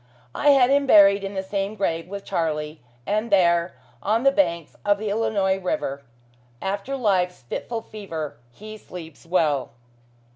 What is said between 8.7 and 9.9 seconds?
sleeps well."